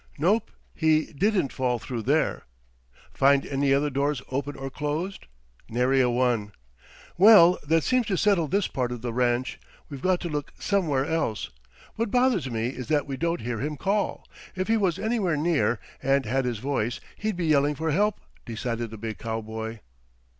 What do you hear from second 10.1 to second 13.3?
to look somewhere else. What bothers me is that we